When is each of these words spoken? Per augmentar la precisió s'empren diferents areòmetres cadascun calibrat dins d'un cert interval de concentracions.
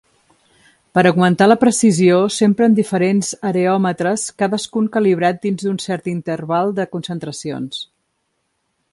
Per 0.97 1.01
augmentar 1.07 1.47
la 1.49 1.57
precisió 1.63 2.15
s'empren 2.35 2.77
diferents 2.79 3.29
areòmetres 3.49 4.23
cadascun 4.43 4.87
calibrat 4.95 5.41
dins 5.45 5.65
d'un 5.67 5.77
cert 5.85 6.09
interval 6.15 6.73
de 6.81 6.87
concentracions. 6.97 7.83